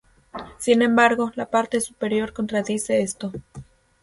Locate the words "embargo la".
0.81-1.45